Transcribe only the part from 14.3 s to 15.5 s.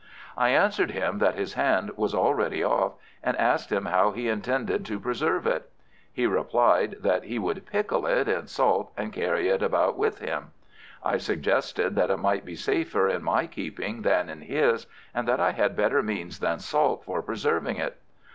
his, and that